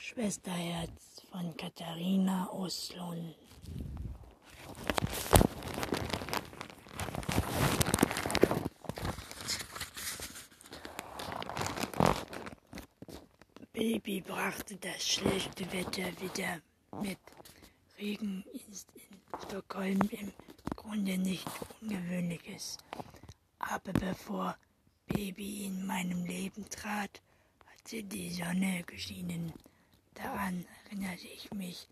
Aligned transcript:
Schwesterherz 0.00 1.22
von 1.32 1.56
Katharina 1.56 2.48
Oslund. 2.52 3.34
Baby 13.72 14.20
brachte 14.20 14.76
das 14.76 15.04
schlechte 15.04 15.70
Wetter 15.72 16.08
wieder 16.20 16.60
mit. 17.02 17.18
Regen 17.98 18.44
ist 18.68 18.88
in 18.94 19.40
Stockholm 19.48 20.00
im 20.12 20.32
Grunde 20.76 21.18
nicht 21.18 21.48
Ungewöhnliches. 21.80 22.78
Aber 23.58 23.92
bevor 23.94 24.56
Baby 25.08 25.66
in 25.66 25.84
meinem 25.84 26.24
Leben 26.24 26.64
trat, 26.70 27.20
hatte 27.66 28.04
die 28.04 28.30
Sonne 28.30 28.84
geschienen. 28.84 29.52
Daran 30.22 30.66
erinnerte 30.84 31.28
ich 31.28 31.50
mich 31.52 31.88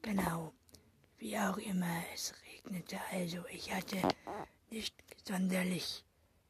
genau. 0.00 0.52
Wie 1.18 1.38
auch 1.38 1.58
immer, 1.58 2.02
es 2.14 2.32
regnete 2.46 2.98
also. 3.12 3.44
Ich 3.52 3.72
hatte 3.72 3.96
nicht 4.70 4.94
sonderlich 5.24 6.02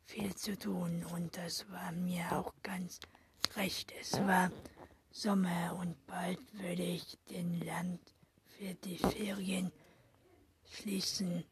viel 0.05 0.35
zu 0.37 0.57
tun 0.57 1.05
und 1.13 1.37
das 1.37 1.69
war 1.71 1.91
mir 1.91 2.31
auch 2.31 2.53
ganz 2.63 3.01
recht. 3.57 3.93
Es 4.01 4.13
war 4.21 4.53
Sommer 5.11 5.77
und 5.81 6.07
bald 6.07 6.39
würde 6.53 6.85
ich 6.85 7.19
den 7.29 7.61
Land 7.61 8.01
für 8.47 8.75
die 8.75 8.99
Ferien 8.99 9.73
schließen. 10.71 11.45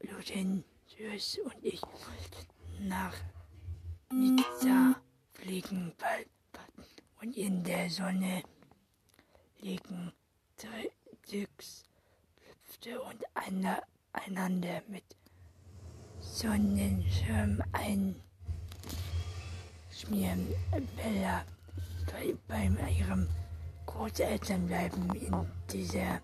Lutensius 0.00 1.38
und 1.44 1.62
ich 1.62 1.82
wollten 1.82 2.88
nach 2.88 3.14
Nizza 4.10 5.00
fliegen 5.34 5.92
bald 5.98 6.28
und 7.20 7.36
in 7.36 7.62
der 7.64 7.90
Sonne 7.90 8.42
liegen. 9.62 10.12
Dux 11.30 11.84
hüpfte 12.40 13.00
und 13.00 13.24
einander 14.12 14.82
mit 14.88 15.04
Sonnenschirm 16.20 17.62
einschmieren. 19.92 20.46
Bella 20.96 21.44
bei, 22.46 22.70
ihrem 22.90 23.26
Großelternbleiben 23.86 25.14
in 25.14 25.46
dieser 25.72 26.20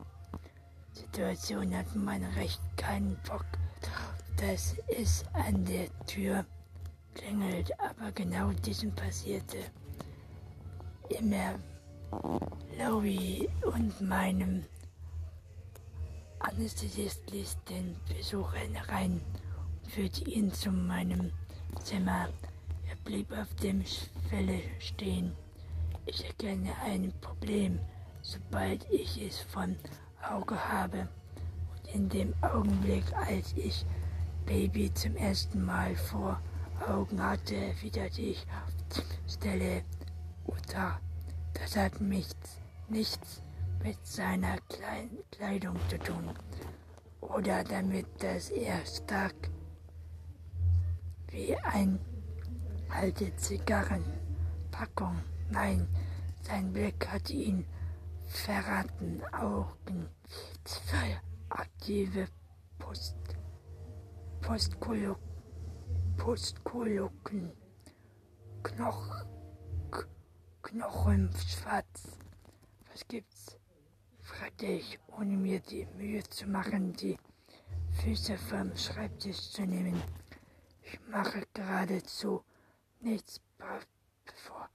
Situation 0.93 1.75
hat 1.75 1.97
man 1.97 2.23
recht 2.25 2.61
keinen 2.77 3.17
Bock 3.27 3.47
dass 4.39 4.77
es 4.87 5.25
an 5.33 5.65
der 5.65 5.89
Tür 6.07 6.45
klingelt, 7.15 7.73
aber 7.81 8.13
genau 8.13 8.51
diesem 8.65 8.95
passierte 8.95 9.59
immer 11.09 11.59
Lowy 12.79 13.49
und 13.65 14.01
meinem 14.01 14.65
Anästhesist 16.39 17.31
ließ 17.31 17.59
den 17.69 17.97
Besucher 18.09 18.61
rein 18.89 19.21
und 19.83 19.93
führte 19.93 20.25
ihn 20.25 20.53
zu 20.53 20.71
meinem 20.71 21.31
Zimmer. 21.83 22.29
Er 22.89 22.97
blieb 23.05 23.31
auf 23.33 23.53
dem 23.57 23.85
Schwelle 23.85 24.63
stehen. 24.79 25.33
Ich 26.07 26.25
erkenne 26.25 26.71
ein 26.83 27.13
Problem, 27.21 27.79
sobald 28.23 28.91
ich 28.91 29.21
es 29.21 29.41
von 29.41 29.77
Auge 30.23 30.57
habe. 30.57 31.09
Und 31.71 31.95
in 31.95 32.09
dem 32.09 32.35
Augenblick, 32.43 33.05
als 33.15 33.53
ich 33.57 33.85
Baby 34.47 34.93
zum 34.95 35.15
ersten 35.17 35.63
Mal 35.63 35.95
vor 35.95 36.41
Augen 36.89 37.23
hatte, 37.23 37.57
erwiderte 37.57 38.23
ich 38.23 38.47
auf 38.47 39.05
Stelle 39.27 39.83
Uta. 40.47 40.99
Das 41.61 41.77
hat 41.77 42.01
nichts, 42.01 42.59
nichts 42.89 43.43
mit 43.83 44.05
seiner 44.07 44.57
Kleidung 45.31 45.77
zu 45.89 45.99
tun. 45.99 46.31
Oder 47.21 47.65
damit, 47.65 48.07
dass 48.23 48.51
er 48.51 48.85
stark 48.87 49.35
wie 51.31 51.57
ein 51.57 51.99
alte 52.89 53.35
Zigarrenpackung. 53.37 55.19
Nein, 55.51 55.89
sein 56.43 56.73
Blick 56.73 57.07
hatte 57.09 57.35
ihn 57.35 57.67
verraten. 58.27 59.23
Augen, 59.33 60.09
zwei 60.65 61.21
aktive 61.51 62.29
Post, 62.79 63.17
Postkolok, 64.41 65.19
Postkoloken, 66.17 67.53
Knochen. 70.63 71.31
Schwarz. 71.47 72.19
Was 72.91 73.07
gibt's? 73.09 73.57
fragte 74.21 74.67
ich, 74.67 74.99
ohne 75.17 75.37
mir 75.37 75.61
die 75.61 75.87
Mühe 75.97 76.23
zu 76.25 76.47
machen, 76.47 76.93
die 76.93 77.17
Füße 78.03 78.37
vom 78.37 78.77
Schreibtisch 78.77 79.51
zu 79.51 79.63
nehmen. 79.63 80.03
Ich 80.83 81.01
mache 81.09 81.47
geradezu 81.55 82.45
nichts, 83.01 83.41
bevor 83.57 84.69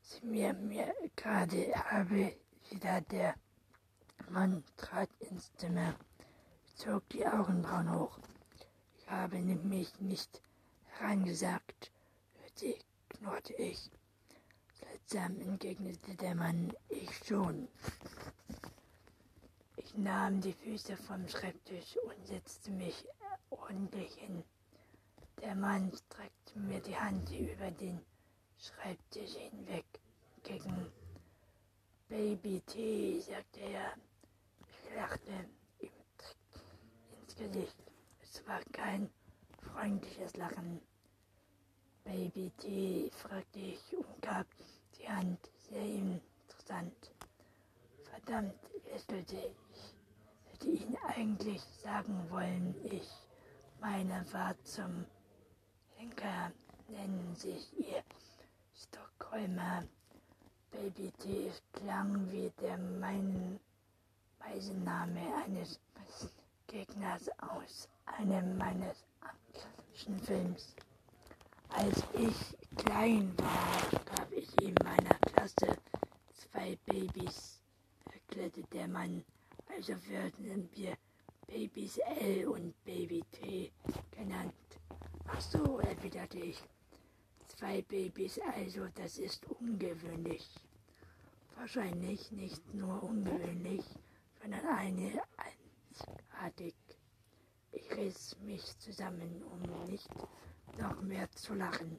sie 0.00 0.24
mir, 0.26 0.54
mir 0.54 0.94
gerade 1.16 1.72
habe. 1.90 2.36
Wieder 2.70 3.02
der 3.02 3.34
Mann 4.30 4.64
trat 4.76 5.10
ins 5.20 5.52
Zimmer, 5.56 5.94
zog 6.76 7.06
die 7.10 7.26
Augenbrauen 7.26 7.92
hoch. 7.92 8.18
Ich 8.98 9.10
habe 9.10 9.38
nämlich 9.38 10.00
nicht 10.00 10.40
hereingesagt, 10.86 11.92
hörte, 12.40 12.78
knurrte 13.10 13.52
ich. 13.54 13.90
Seltsam, 14.90 15.40
entgegnete 15.40 16.14
der 16.14 16.34
Mann, 16.34 16.72
ich 16.88 17.10
schon. 17.24 17.68
Ich 19.76 19.94
nahm 19.96 20.40
die 20.40 20.52
Füße 20.52 20.96
vom 20.96 21.26
Schreibtisch 21.28 21.96
und 22.04 22.26
setzte 22.26 22.70
mich 22.70 23.06
ordentlich 23.50 24.14
hin. 24.14 24.44
Der 25.40 25.54
Mann 25.54 25.92
streckte 25.92 26.58
mir 26.58 26.80
die 26.80 26.96
Hand 26.96 27.30
über 27.30 27.70
den 27.70 28.00
Schreibtisch 28.58 29.34
hinweg 29.34 29.84
gegen 30.42 30.86
Baby-Tee, 32.08 33.20
sagte 33.20 33.60
er. 33.60 33.92
Ich 34.68 34.96
lachte 34.96 35.30
ihm 35.80 35.90
ins 37.22 37.36
Gesicht. 37.36 37.76
Es 38.22 38.46
war 38.46 38.60
kein 38.72 39.10
freundliches 39.60 40.36
Lachen. 40.36 40.80
Baby-Tee, 42.04 43.10
fragte 43.10 43.58
ich 43.58 43.96
und 43.96 44.22
gab 44.22 44.46
die 45.04 45.10
Hand 45.10 45.38
sehr 45.70 45.84
interessant. 45.84 47.12
Verdammt, 48.04 48.54
lächelte 48.90 49.36
ich. 49.36 49.94
Hätte 50.50 50.68
ihn 50.68 50.96
eigentlich 51.08 51.60
sagen 51.82 52.26
wollen, 52.30 52.74
ich 52.84 53.08
meine 53.80 54.24
war 54.32 54.54
zum 54.64 55.04
Henker, 55.96 56.52
nennen 56.88 57.34
sich 57.34 57.66
ihr 57.78 58.02
Stockholmer. 58.74 59.84
Baby 60.70 61.12
T 61.18 61.52
klang 61.72 62.30
wie 62.32 62.50
der 62.60 62.78
mein 62.78 63.60
Meisenname 64.40 65.20
eines 65.44 65.78
Gegners 66.66 67.28
aus 67.38 67.88
einem 68.06 68.56
meines 68.58 69.04
amerikanischen 69.20 70.18
Films. 70.20 70.74
Als 71.68 72.02
ich 72.14 72.56
klein 72.76 73.32
war, 73.38 74.23
ich 74.44 74.62
in 74.62 74.74
meiner 74.84 75.14
Klasse 75.20 75.78
zwei 76.32 76.76
Babys, 76.84 77.60
erklärte 78.12 78.62
der 78.72 78.88
Mann. 78.88 79.24
Also 79.68 79.94
werden 80.08 80.68
wir 80.74 80.96
Babys 81.46 81.98
L 81.98 82.48
und 82.48 82.74
Baby 82.84 83.22
T 83.32 83.72
genannt. 84.10 84.54
Ach 85.26 85.40
so, 85.40 85.78
erwiderte 85.78 86.38
ich. 86.38 86.62
Zwei 87.46 87.82
Babys, 87.82 88.38
also 88.54 88.86
das 88.94 89.18
ist 89.18 89.46
ungewöhnlich. 89.60 90.46
Wahrscheinlich 91.56 92.30
nicht 92.32 92.74
nur 92.74 93.02
ungewöhnlich, 93.02 93.84
sondern 94.42 94.66
eine 94.66 95.22
einzigartig. 95.38 96.74
Ich 97.72 97.90
riss 97.92 98.36
mich 98.40 98.78
zusammen, 98.78 99.42
um 99.52 99.90
nicht 99.90 100.10
noch 100.78 101.00
mehr 101.00 101.30
zu 101.32 101.54
lachen. 101.54 101.98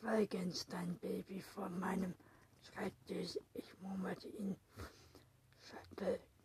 Schweigend 0.00 0.56
stand 0.56 0.98
Baby 1.02 1.42
vor 1.42 1.68
meinem 1.68 2.14
Schreibtisch. 2.62 3.38
Ich 3.52 3.78
murmelte 3.82 4.28
ihn 4.28 4.56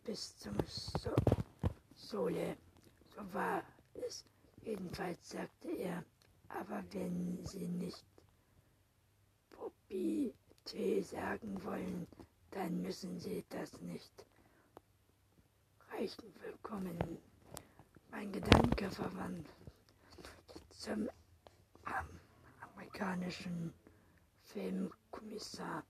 bis 0.04 0.36
zum 0.36 0.56
so 0.66 1.14
Sohle. 1.94 2.58
So 3.14 3.32
war 3.32 3.62
es. 3.94 4.24
Jedenfalls 4.62 5.30
sagte 5.30 5.68
er, 5.70 6.04
aber 6.48 6.84
wenn 6.92 7.46
Sie 7.46 7.66
nicht 7.66 8.04
Poppy 9.50 10.34
Tee 10.66 11.00
sagen 11.00 11.62
wollen, 11.64 12.06
dann 12.50 12.82
müssen 12.82 13.18
Sie 13.18 13.42
das 13.48 13.72
nicht. 13.80 14.26
Reichen 15.92 16.34
willkommen. 16.42 16.98
Mein 18.10 18.30
Gedanke 18.32 18.90
verwandt 18.90 19.48
zum 20.70 21.08
ähm, 21.86 22.20
amerikanischen 22.96 23.74
Filmkommissar 24.44 25.84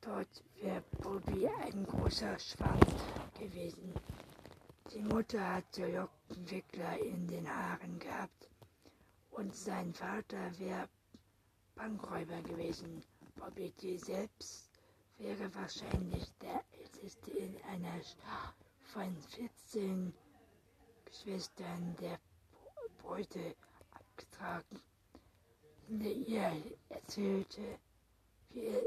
dort 0.00 0.42
wäre 0.60 0.82
Bobby 1.00 1.46
ein 1.46 1.86
großer 1.86 2.36
Schwamm 2.36 2.80
gewesen. 3.38 3.94
Die 4.92 5.02
Mutter 5.02 5.54
hatte 5.54 5.86
Lockenwickler 5.86 6.98
in 6.98 7.28
den 7.28 7.48
Haaren 7.48 7.96
gehabt 8.00 8.48
und 9.30 9.54
sein 9.54 9.94
Vater 9.94 10.58
wäre 10.58 10.88
Bankräuber 11.76 12.42
gewesen. 12.42 13.04
Bobby 13.36 13.72
G. 13.78 13.96
selbst 13.98 14.68
wäre 15.18 15.54
wahrscheinlich 15.54 16.26
der 16.40 16.64
älteste 16.80 17.30
in 17.30 17.56
einer 17.70 18.02
Schar 18.02 18.52
von 18.92 19.16
14 19.16 20.12
Geschwistern 21.04 21.94
der 22.00 22.18
Beute 23.00 23.54
abgetragen. 23.92 24.80
Ihr 26.00 26.50
erzählte, 26.88 27.78
wie 28.48 28.64
er, 28.64 28.82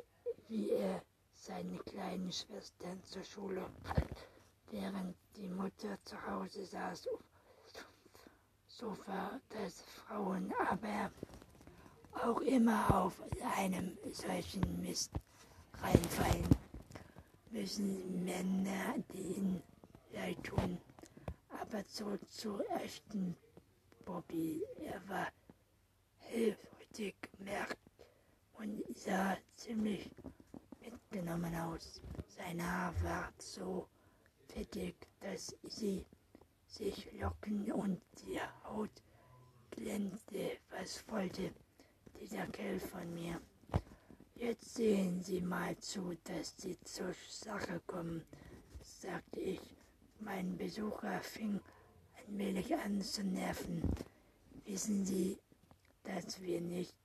wie 0.48 0.72
er 0.72 1.04
seine 1.36 1.78
kleinen 1.78 2.32
Schwestern 2.32 3.04
zur 3.04 3.24
Schule 3.24 3.70
bringt, 3.84 4.28
während 4.72 5.16
die 5.36 5.48
Mutter 5.48 6.00
zu 6.04 6.16
Hause 6.26 6.66
saß 6.66 7.08
auf 7.10 7.20
Sofa, 8.68 9.40
das 9.50 9.84
Frauen 9.84 10.52
aber 10.68 11.12
auch 12.24 12.42
immer 12.42 13.04
auf 13.04 13.22
einem 13.56 13.96
solchen 14.12 14.82
Mist 14.82 15.12
reinfallen, 15.82 16.50
müssen 17.52 18.26
Männer 18.26 18.96
den 19.14 19.62
leid 20.12 20.44
tun. 20.44 20.80
Aber 21.62 21.86
zurück 21.86 22.28
zu 22.32 22.64
echten 22.84 23.38
Bobby. 24.06 24.64
Er 24.80 25.08
war 25.08 25.28
hellhäutig, 26.96 27.16
merkt 27.40 27.78
und 28.54 28.84
sah 28.96 29.38
ziemlich 29.56 30.10
mitgenommen 30.82 31.56
aus. 31.56 32.02
Sein 32.28 32.62
Haar 32.62 32.94
war 33.04 33.34
so 33.38 33.88
fettig, 34.48 34.96
dass 35.20 35.56
sie 35.64 36.06
sich 36.68 37.12
locken 37.20 37.72
und 37.72 38.02
die 38.26 38.40
Haut 38.64 39.02
glänzte. 39.72 40.58
Was 40.70 41.04
wollte 41.08 41.52
dieser 42.20 42.48
Kerl 42.48 42.80
von 42.80 43.14
mir? 43.14 43.40
Jetzt 44.36 44.76
sehen 44.76 45.22
Sie 45.22 45.42
mal 45.42 45.78
zu, 45.78 46.18
dass 46.26 46.56
Sie 46.58 46.78
zur 46.84 47.14
Sache 47.30 47.82
kommen, 47.88 48.22
sagte 48.82 49.40
ich. 49.40 49.62
Mein 50.20 50.58
Besucher 50.58 51.22
fing 51.22 51.60
wenig 52.28 52.76
an 52.76 53.02
zu 53.02 53.24
nerven. 53.24 53.82
Wissen 54.66 55.06
Sie, 55.06 55.38
dass 56.06 56.42
wir 56.42 56.62
nicht 56.62 56.96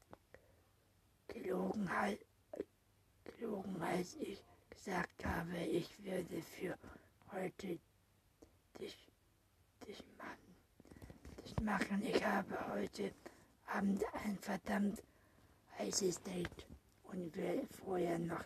gelogen, 1.29 1.88
gelogen 3.25 3.82
als 3.82 4.14
ich 4.17 4.43
gesagt 4.70 5.25
habe, 5.25 5.58
ich 5.58 5.88
würde 6.05 6.43
für 6.43 6.76
heute 7.32 7.79
dich, 8.79 9.08
dich 9.87 10.05
machen. 10.19 10.56
Dich 11.44 11.61
machen. 11.61 12.02
Ich 12.05 12.25
habe 12.25 12.73
heute 12.73 13.12
Abend 13.67 14.02
ein 14.25 14.38
verdammt 14.38 15.02
heißes 15.79 16.23
Date 16.23 16.67
und 17.05 17.35
will 17.37 17.67
vorher 17.85 18.19
noch 18.19 18.44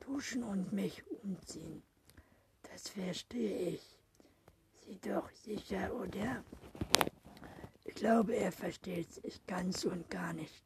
duschen 0.00 0.42
und 0.44 0.72
mich 0.72 1.02
umziehen. 1.22 1.82
Das 2.62 2.88
verstehe 2.88 3.70
ich. 3.70 3.98
Sie 4.84 4.98
doch 5.00 5.30
sicher, 5.30 5.92
oder? 5.94 6.44
Ich 7.96 8.02
glaube, 8.02 8.36
er 8.36 8.52
versteht 8.52 9.08
es 9.24 9.40
ganz 9.46 9.86
und 9.86 10.10
gar 10.10 10.34
nicht. 10.34 10.62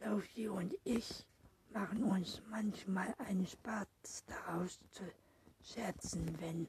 Laufi 0.00 0.46
und 0.46 0.72
ich 0.84 1.26
machen 1.72 2.04
uns 2.04 2.40
manchmal 2.48 3.12
einen 3.18 3.44
Spaß 3.44 4.22
daraus 4.28 4.78
zu 4.92 5.02
scherzen, 5.64 6.40
wenn 6.40 6.68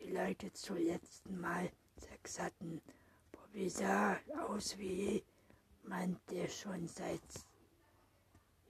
die 0.00 0.12
Leute 0.12 0.50
zum 0.54 0.78
letzten 0.78 1.38
Mal 1.38 1.70
Sex 1.98 2.40
hatten. 2.40 2.80
Bobby 3.32 3.68
sah 3.68 4.18
aus 4.48 4.78
wie 4.78 5.22
jemand, 5.82 6.18
der 6.30 6.48
schon 6.48 6.88
seit 6.88 7.20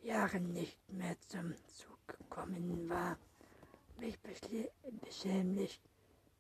Jahren 0.03 0.53
nicht 0.53 0.93
mehr 0.93 1.17
zum 1.29 1.55
Zug 1.69 2.01
gekommen 2.09 2.89
war. 2.89 3.17
Mich 3.99 4.19
beschämlich 5.01 5.81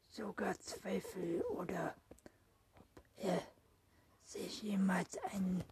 sogar 0.08 0.58
Zweifel 0.58 1.40
oder 1.42 1.94
ob 2.74 2.84
er 3.18 3.40
sich 4.26 4.62
jemals 4.62 5.16
einen 5.32 5.62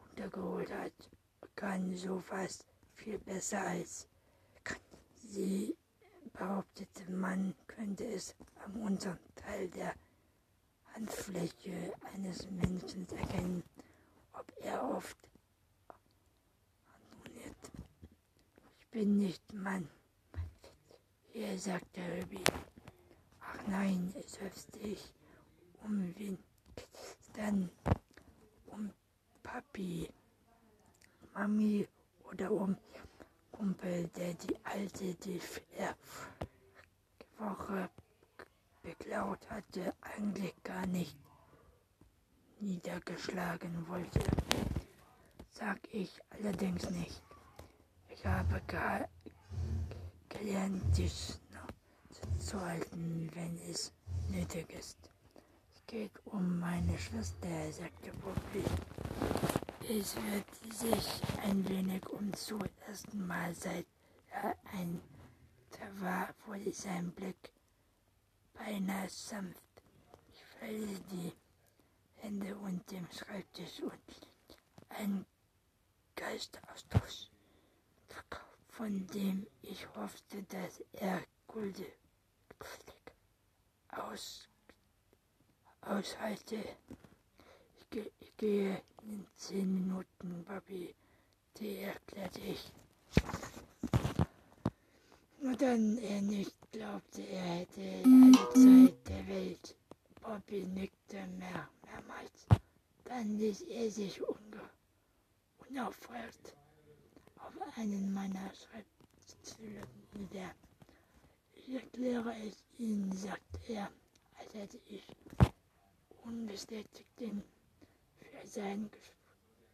runtergeholt 0.00 0.72
hat, 0.72 1.10
kann 1.54 1.94
sowas 1.96 2.64
viel 2.94 3.18
besser 3.18 3.60
als 3.60 4.08
sie 5.16 5.76
behauptete, 6.32 7.10
man 7.10 7.54
könnte 7.66 8.04
es 8.04 8.34
am 8.64 8.80
unteren 8.80 9.18
Teil 9.34 9.68
der 9.68 9.94
Handfläche 10.94 11.92
eines 12.14 12.50
Menschen 12.50 13.06
erkennen, 13.16 13.62
ob 14.32 14.46
er 14.60 14.82
oft 14.90 15.16
Ich 18.78 18.88
bin 18.90 19.16
nicht 19.16 19.52
Mann. 19.54 19.88
Er 21.32 21.58
sagte 21.58 22.02
Ruby. 22.02 22.44
Ach 23.40 23.66
nein, 23.66 24.12
seufzte 24.26 24.78
ich. 24.80 25.14
Um 25.82 26.14
wen? 26.18 26.51
Dann 27.34 27.70
um 28.66 28.92
Papi, 29.42 30.08
Mami 31.34 31.88
oder 32.24 32.50
um 32.50 32.76
Kumpel, 33.50 34.08
der 34.08 34.34
die 34.34 34.56
alte, 34.64 35.14
die 35.14 35.40
Woche 37.38 37.90
beklaut 38.82 39.48
hatte, 39.50 39.94
eigentlich 40.00 40.54
gar 40.62 40.86
nicht 40.86 41.16
niedergeschlagen 42.60 43.86
wollte. 43.88 44.20
Sag 45.50 45.78
ich 45.92 46.10
allerdings 46.30 46.88
nicht. 46.90 47.22
Ich 48.08 48.24
habe 48.26 48.60
ge 48.66 49.06
gelernt, 50.28 50.96
dich 50.96 51.34
zu 52.38 52.60
halten, 52.60 53.30
wenn 53.34 53.58
es 53.70 53.92
nötig 54.28 54.72
ist. 54.72 55.11
Es 55.92 55.98
geht 55.98 56.26
um 56.26 56.58
meine 56.58 56.98
Schwester, 56.98 57.70
sagte 57.70 58.12
Bobby. 58.22 58.64
Es 59.82 60.16
wird 60.16 60.74
sich 60.74 61.20
ein 61.42 61.68
wenig 61.68 62.08
um 62.08 62.32
zum 62.32 62.62
ersten 62.86 63.26
Mal 63.26 63.54
seit 63.54 63.84
er 64.30 64.56
ein 64.72 65.02
war, 66.00 66.34
wurde 66.46 66.72
sein 66.72 67.12
Blick 67.12 67.52
beinahe 68.54 69.10
sanft. 69.10 69.60
Ich 70.32 70.42
falte 70.58 70.98
die 71.10 71.32
Hände 72.22 72.56
unter 72.56 72.94
dem 72.94 73.06
Schreibtisch 73.12 73.82
und 73.82 74.00
ein 74.88 75.26
Geistausdruck, 76.16 77.06
von 78.70 79.06
dem 79.08 79.46
ich 79.60 79.86
hoffte, 79.94 80.42
dass 80.44 80.82
er 80.92 81.20
gültig 81.48 81.92
aus, 83.88 84.48
aushalte. 85.82 86.56
Ich, 87.78 87.90
ge, 87.90 88.10
ich 88.20 88.36
gehe 88.36 88.82
in 89.02 89.26
zehn 89.36 89.72
Minuten, 89.74 90.44
Bobby, 90.44 90.94
die 91.58 91.78
erklärte 91.78 92.40
ich. 92.40 92.72
Nur 95.40 95.56
dann 95.56 95.98
er 95.98 96.22
nicht 96.22 96.54
glaubte, 96.70 97.22
er 97.22 97.42
hätte 97.42 98.02
alle 98.04 98.32
Zeit 98.54 99.08
der 99.08 99.28
Welt. 99.28 99.76
Bobby 100.20 100.62
nickte 100.62 101.26
mehr, 101.38 101.68
mehrmals. 101.84 102.46
Dann 103.04 103.36
ließ 103.38 103.62
er 103.62 103.90
sich 103.90 104.22
unge 104.22 104.52
auf 105.80 105.98
einen 107.76 108.12
meiner 108.12 108.50
Schreibstühle 108.54 109.82
nieder. 110.14 110.54
Ich 111.54 111.74
erkläre 111.74 112.34
es 112.46 112.62
Ihnen, 112.78 113.10
sagte 113.12 113.58
er, 113.68 113.90
als 114.38 114.54
hätte 114.54 114.78
ich 114.86 115.02
unbestätigt 116.24 117.08
den 117.20 117.42
für 118.18 118.46
sein 118.46 118.90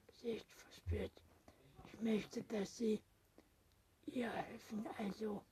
Gesicht 0.09 0.47
verspürt. 0.53 1.13
Ich 1.93 2.01
möchte, 2.01 2.43
dass 2.45 2.77
Sie 2.77 3.01
ihr 4.07 4.31
helfen, 4.33 4.87
also 4.99 5.43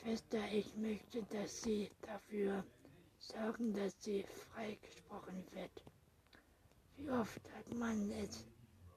Schwester, 0.00 0.40
ich 0.52 0.74
möchte, 0.76 1.22
dass 1.24 1.62
Sie 1.62 1.90
dafür 2.02 2.64
sorgen, 3.32 3.72
dass 3.72 3.94
sie 4.02 4.24
freigesprochen 4.52 5.44
wird. 5.52 5.82
Wie 6.96 7.08
oft 7.10 7.40
hat 7.56 7.72
man 7.74 8.10
es 8.10 8.44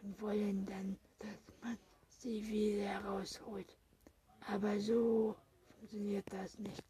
und 0.03 0.22
wollen 0.22 0.65
dann, 0.65 0.98
dass 1.19 1.38
man 1.62 1.77
sie 2.07 2.45
wieder 2.48 2.86
herausholt. 2.86 3.77
Aber 4.48 4.79
so 4.79 5.36
funktioniert 5.79 6.25
das 6.31 6.57
nicht. 6.60 6.84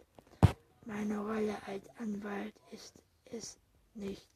Meine 0.85 1.17
Rolle 1.19 1.55
als 1.65 1.89
Anwalt 1.97 2.53
ist 2.71 2.93
es 3.31 3.57
nicht, 3.95 4.27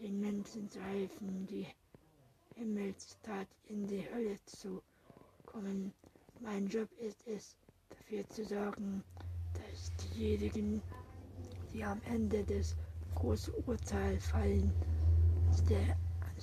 den 0.00 0.20
Menschen 0.20 0.68
zu 0.70 0.80
helfen, 0.82 1.46
die 1.46 1.66
Himmelstat 2.54 3.48
in 3.68 3.86
die 3.86 4.06
Hölle 4.12 4.36
zu 4.46 4.82
kommen. 5.46 5.92
Mein 6.40 6.66
Job 6.68 6.88
ist 6.98 7.26
es, 7.26 7.56
dafür 7.88 8.28
zu 8.28 8.44
sorgen, 8.44 9.02
dass 9.54 9.92
diejenigen, 10.14 10.82
die 11.72 11.82
am 11.84 12.00
Ende 12.04 12.44
des 12.44 12.76
großen 13.14 13.54
Urteils 13.66 14.26
fallen, 14.28 14.72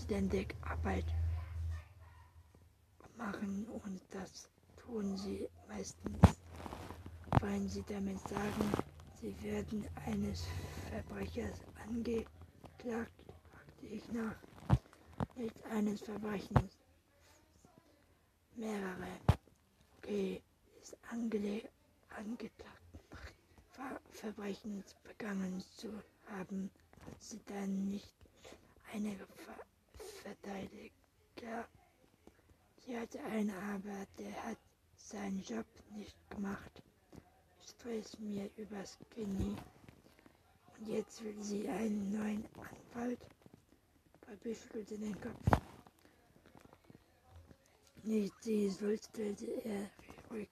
anständig 0.04 0.56
Arbeit 0.62 1.06
machen 3.18 3.66
und 3.84 4.02
das 4.12 4.50
tun 4.78 5.18
sie 5.18 5.48
meistens. 5.68 6.20
Wollen 7.40 7.70
sie 7.70 7.84
damit 7.88 8.20
sagen, 8.28 8.72
sie 9.22 9.36
werden 9.44 9.88
eines 10.06 10.46
Verbrechers 10.90 11.60
angeklagt, 11.88 12.30
fragte 13.52 13.86
ich 13.86 14.12
nach. 14.12 14.36
Nicht 15.36 15.56
eines 15.72 16.02
Verbrechens. 16.02 16.78
Mehrere. 18.56 19.08
Okay, 19.98 20.42
ist 20.82 20.98
angeklagt, 21.10 21.72
Ver 23.72 24.00
Verbrechens 24.12 24.96
begangen 25.04 25.64
zu 25.78 25.92
haben, 26.28 26.70
hat 27.06 27.22
sie 27.22 27.40
dann 27.48 27.86
nicht 27.86 28.23
einige 28.94 29.26
Ver 29.26 29.56
Verteidiger. 30.22 31.68
Sie 32.86 32.98
hatte 32.98 33.24
einen, 33.24 33.50
aber 33.50 34.06
der 34.18 34.44
hat 34.44 34.58
seinen 34.96 35.42
Job 35.44 35.66
nicht 35.96 36.16
gemacht. 36.30 36.84
Stress 37.62 38.18
mir 38.20 38.50
übers 38.58 38.98
Knie. 39.10 39.56
Und 40.78 40.88
jetzt 40.88 41.24
will 41.24 41.42
sie 41.42 41.68
einen 41.68 42.12
neuen 42.12 42.46
Anwalt. 42.94 43.20
Bobby 44.22 44.56
schüttelte 44.56 44.98
den 44.98 45.20
Kopf. 45.20 45.62
Nicht 48.04 48.34
sie, 48.42 48.70
sulzte 48.70 49.36
er 49.64 49.90
ruhig. 50.30 50.50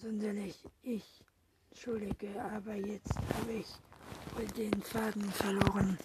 Sonderlich 0.00 0.58
ich. 0.82 1.24
Entschuldige, 1.70 2.42
aber 2.42 2.74
jetzt 2.74 3.14
habe 3.16 3.52
ich 3.52 3.66
wohl 4.34 4.46
den 4.48 4.82
Faden 4.82 5.30
verloren. 5.30 5.98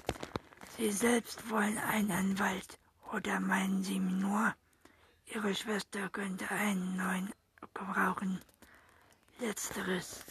Sie 0.78 0.92
selbst 0.92 1.50
wollen 1.50 1.78
einen 1.78 2.12
Anwalt. 2.12 2.80
Oder 3.12 3.40
meinen 3.40 3.84
Sie 3.84 4.00
nur, 4.00 4.56
Ihre 5.28 5.54
Schwester 5.54 6.10
könnte 6.10 6.50
einen 6.50 6.98
neuen 6.98 7.32
gebrauchen? 7.62 8.42
Letzteres. 9.40 10.26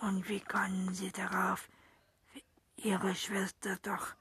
Und 0.00 0.28
wie 0.28 0.40
kommen 0.40 0.92
Sie 0.92 1.12
darauf, 1.12 1.68
Ihre 2.76 3.14
Schwester 3.14 3.78
doch 3.82 4.14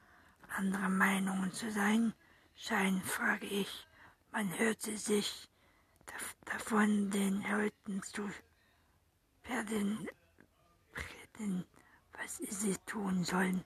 anderer 0.56 0.89
Meinungen 0.89 1.51
zu 1.51 1.72
sein? 1.72 2.13
Schein, 2.56 3.01
frage 3.01 3.48
ich. 3.48 3.88
Man 4.32 4.58
hörte 4.60 4.96
sich 4.98 5.50
davon 6.46 7.10
den 7.10 7.42
Leuten 7.42 8.01
zu 8.03 8.30
werden, 9.46 10.08
was 12.13 12.38
sie 12.38 12.77
tun 12.86 13.24
sollen. 13.24 13.63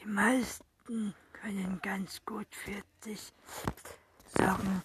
Die 0.00 0.06
meisten 0.06 1.14
können 1.46 1.78
ganz 1.80 2.20
gut 2.24 2.48
für 2.50 2.82
sich 3.04 3.32
sorgen. 4.36 4.82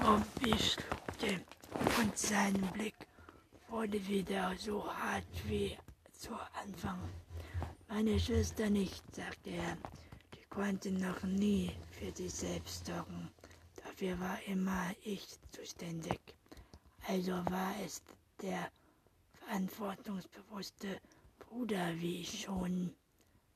Bobby 0.00 0.56
schluckte 0.56 1.44
und 1.98 2.16
sein 2.16 2.54
Blick 2.72 2.94
wurde 3.68 4.06
wieder 4.06 4.54
so 4.56 4.86
hart 4.86 5.26
wie 5.46 5.76
zu 6.12 6.30
Anfang. 6.62 7.00
Meine 7.88 8.20
Schwester 8.20 8.70
nicht, 8.70 9.02
sagte 9.12 9.50
er. 9.50 9.76
Die 10.34 10.44
konnte 10.50 10.92
noch 10.92 11.20
nie 11.24 11.72
für 11.90 12.12
sich 12.12 12.32
selbst 12.32 12.86
sorgen. 12.86 13.28
Dafür 13.82 14.20
war 14.20 14.38
immer 14.46 14.94
ich 15.02 15.26
zuständig. 15.50 16.20
Also 17.08 17.32
war 17.32 17.74
es 17.84 18.02
der 18.40 18.70
verantwortungsbewusste 19.32 21.00
Bruder, 21.40 21.92
wie 21.96 22.20
ich 22.20 22.42
schon 22.42 22.94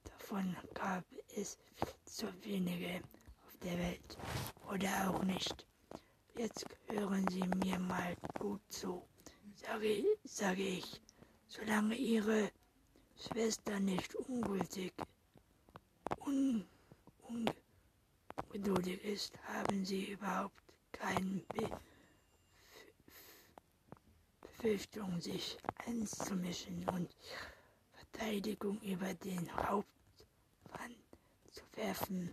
Davon 0.05 0.57
gab 0.75 1.05
es 1.39 1.57
zu 2.05 2.27
wenige 2.45 3.01
auf 3.47 3.57
der 3.63 3.79
Welt 3.79 4.19
oder 4.73 5.11
auch 5.11 5.23
nicht. 5.23 5.67
Jetzt 6.37 6.67
hören 6.89 7.27
Sie 7.31 7.47
mir 7.65 7.79
mal 7.79 8.17
gut 8.39 8.61
zu, 8.69 9.03
sage, 9.55 10.05
sage 10.25 10.63
ich. 10.63 11.01
Solange 11.49 11.95
Ihre 11.95 12.51
Schwester 13.17 13.81
nicht 13.81 14.15
ungültig, 14.17 14.93
un, 16.27 16.65
ungeduldig 18.49 19.03
ist, 19.05 19.39
haben 19.45 19.85
Sie 19.85 20.13
überhaupt 20.13 20.63
keine 20.93 21.43
Be 21.55 21.71
Befürchtung, 24.43 25.21
sich 25.21 25.57
einzumischen 25.87 26.89
und 26.89 27.09
Verteidigung 27.93 28.81
über 28.81 29.15
den 29.15 29.57
Haupt 29.57 29.98
zu 31.59 31.77
werfen. 31.77 32.33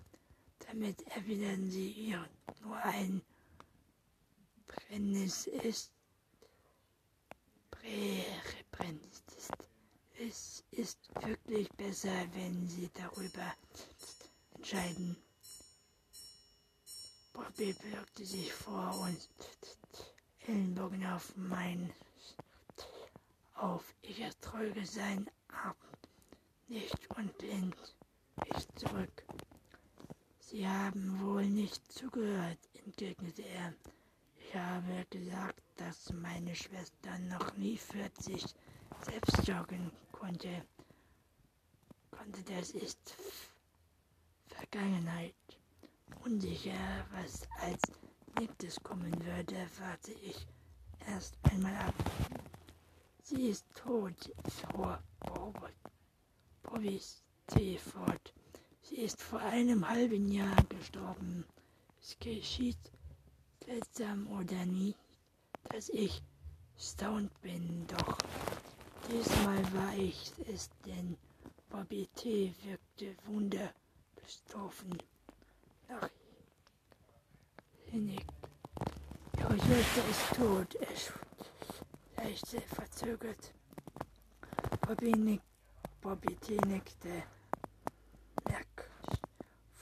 Damit 0.67 1.01
erwidern 1.07 1.69
sie 1.69 1.91
ihr 1.91 2.27
nur 2.61 2.77
ein 2.77 3.21
Brennis 4.67 5.47
ist. 5.47 5.91
Brennis 8.71 9.23
ist. 9.37 9.51
Es 10.17 10.63
ist 10.71 11.09
wirklich 11.21 11.69
besser, 11.73 12.27
wenn 12.33 12.67
sie 12.67 12.89
darüber 12.93 13.53
entscheiden. 14.55 15.17
Bobby 17.33 17.73
beugte 17.73 18.25
sich 18.25 18.51
vor 18.53 18.99
und 19.01 19.29
Ellenbogen 20.47 21.05
auf 21.05 21.35
mein 21.35 21.93
auf. 23.55 23.83
Ich 24.01 24.19
ertreuge 24.19 24.85
seinen 24.85 25.29
Arm 25.49 25.75
nicht 26.67 27.09
und 27.15 27.43
ich 27.43 27.94
zurück. 28.75 29.25
Sie 30.39 30.67
haben 30.67 31.19
wohl 31.21 31.45
nicht 31.45 31.91
zugehört, 31.91 32.59
entgegnete 32.85 33.41
er. 33.43 33.73
Ich 34.37 34.55
habe 34.55 35.05
gesagt, 35.09 35.61
dass 35.77 36.11
meine 36.13 36.55
Schwester 36.55 37.17
noch 37.19 37.55
nie 37.57 37.77
für 37.77 38.09
sich 38.19 38.45
selbst 39.01 39.45
sorgen 39.45 39.91
konnte. 40.11 40.65
Konnte 42.11 42.43
das 42.43 42.71
ist 42.71 43.15
Vergangenheit. 44.47 45.35
Unsicher, 46.23 47.05
was 47.11 47.47
als 47.61 47.81
nächstes 48.39 48.81
kommen 48.81 49.13
würde, 49.25 49.67
warte 49.79 50.11
ich 50.13 50.47
erst 51.07 51.37
einmal 51.43 51.75
ab. 51.75 51.95
Sie 53.23 53.49
ist 53.49 53.65
tot, 53.75 54.31
fuhr 54.47 54.99
Bobbys 56.63 57.23
T. 57.47 57.77
fort. 57.77 58.33
Sie 58.87 58.97
ist 58.97 59.19
vor 59.19 59.39
einem 59.39 59.89
halben 59.89 60.31
Jahr 60.31 60.63
gestorben. 60.69 61.43
Es 61.99 62.15
geschieht 62.19 62.77
seltsam 63.65 64.27
oder 64.27 64.63
nicht, 64.67 64.99
dass 65.69 65.89
ich 65.89 66.21
staunt 66.77 67.31
bin, 67.41 67.87
doch 67.87 68.19
diesmal 69.09 69.73
war 69.73 69.95
ich 69.97 70.31
es, 70.53 70.69
denn 70.85 71.17
Bobby 71.69 72.07
T. 72.15 72.53
wirkte 72.63 73.15
wunderbestoffen. 73.25 75.01
Nach 75.89 76.07
Hinnig. 77.85 78.23
Schwester 79.35 80.09
ist 80.11 80.35
tot, 80.35 80.75
es 80.93 81.11
leicht 82.17 82.47
verzögert. 82.67 83.51
Bobby, 84.81 85.11
nick, 85.11 85.41
Bobby 86.01 86.35
T. 86.35 86.57
nickte 86.67 87.23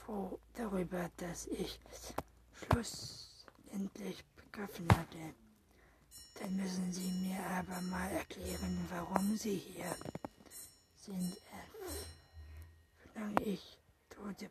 froh 0.04 0.38
darüber, 0.54 1.10
dass 1.16 1.46
ich 1.46 1.78
schlussendlich 2.52 4.24
begriffen 4.36 4.88
hatte. 4.96 5.34
Dann 6.40 6.56
müssen 6.56 6.92
Sie 6.92 7.10
mir 7.10 7.40
aber 7.46 7.80
mal 7.82 8.10
erklären, 8.10 8.86
warum 8.90 9.36
Sie 9.36 9.56
hier 9.56 9.94
sind. 10.96 11.36
Solange 13.04 13.42
ich 13.42 13.78
tote 14.10 14.50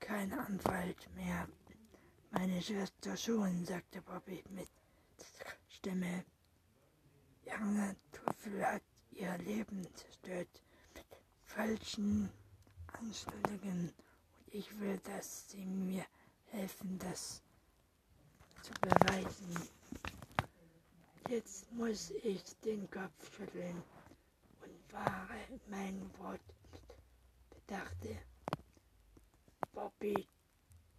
kein 0.00 0.32
Anwalt 0.32 1.08
mehr. 1.14 1.48
Meine 2.30 2.60
Schwester 2.62 3.16
schon, 3.16 3.64
sagte 3.64 4.02
Bobby 4.02 4.44
mit 4.50 4.68
Stimme. 5.68 6.24
Jange 7.44 7.96
Teufel 8.12 8.64
hat 8.66 8.82
ihr 9.12 9.36
Leben 9.38 9.86
zerstört 9.94 10.62
mit 10.94 11.06
falschen 11.44 12.30
Anschuldigungen 12.92 13.92
ich 14.52 14.78
will, 14.78 14.98
dass 15.04 15.50
Sie 15.50 15.64
mir 15.64 16.04
helfen, 16.50 16.98
das 16.98 17.42
zu 18.62 18.72
beweisen. 18.80 19.68
Jetzt 21.28 21.70
muss 21.72 22.10
ich 22.22 22.42
den 22.64 22.90
Kopf 22.90 23.36
schütteln. 23.36 23.82
Und 24.62 24.92
wahre 24.92 25.38
mein 25.68 26.00
Wort 26.18 26.40
bedachte. 27.50 28.16
Bobby, 29.72 30.26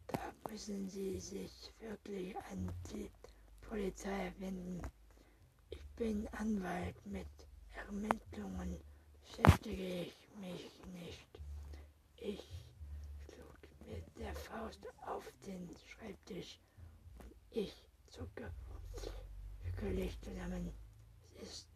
da 0.08 0.34
müssen 0.50 0.88
Sie 0.89 1.20
sich 1.20 1.74
wirklich 1.79 2.36
an 2.51 2.72
die 2.91 3.10
Polizei 3.62 4.34
wenden. 4.39 4.82
Ich 5.72 5.84
bin 5.96 6.27
Anwalt, 6.29 6.96
mit 7.06 7.27
Ermittlungen 7.75 8.79
beschäftige 9.22 10.01
ich 10.03 10.13
mich 10.39 10.72
nicht. 10.94 11.27
Ich 12.18 12.59
mit 13.89 14.03
der 14.19 14.34
Faust 14.36 14.79
auf 15.08 15.24
den 15.46 15.69
Schreibtisch 15.88 16.60
und 17.24 17.34
ich 17.51 17.74
zucke 18.10 18.51
wirklich 19.63 20.19
zusammen. 20.22 20.72
Es 21.41 21.50
ist 21.50 21.67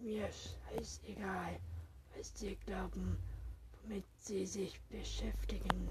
mir 0.00 0.28
scheißegal, 0.32 1.58
was 2.16 2.32
Sie 2.38 2.56
glauben, 2.66 3.16
womit 3.82 4.04
Sie 4.18 4.46
sich 4.46 4.78
beschäftigen, 4.90 5.88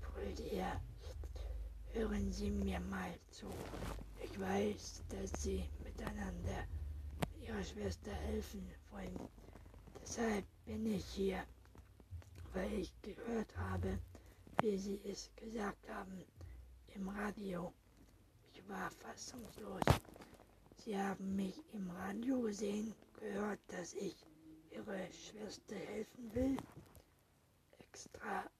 brüllte 0.00 0.42
er. 0.42 0.80
Hören 1.92 2.30
Sie 2.32 2.50
mir 2.50 2.80
mal 2.80 3.14
zu. 3.30 3.46
Ich 4.22 4.38
weiß, 4.38 5.02
dass 5.08 5.42
Sie 5.42 5.64
miteinander 5.84 6.64
Ihrer 7.40 7.64
Schwester 7.64 8.12
helfen 8.12 8.68
wollen. 8.90 9.18
Deshalb 10.02 10.44
bin 10.66 10.86
ich 10.94 11.04
hier, 11.06 11.44
weil 12.52 12.72
ich 12.74 12.92
gehört 13.02 13.56
habe, 13.56 13.98
wie 14.60 14.76
Sie 14.76 15.00
es 15.04 15.30
gesagt 15.36 15.88
haben 15.88 16.24
im 16.94 17.08
Radio. 17.08 17.72
Ich 18.52 18.68
war 18.68 18.90
fassungslos. 18.90 19.82
Sie 20.84 20.98
haben 20.98 21.36
mich 21.36 21.54
im 21.72 21.90
Radio 21.90 22.40
gesehen, 22.42 22.94
gehört, 23.20 23.60
dass 23.68 23.94
ich 23.94 24.16
Ihre 24.70 25.08
Schwester 25.12 25.76
helfen 25.76 26.34
will. 26.34 26.56
Extra, 27.78 28.50